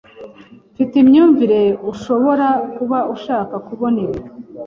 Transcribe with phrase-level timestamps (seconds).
[0.73, 4.19] Mfite imyumvire ushobora kuba ushaka kubona ibi.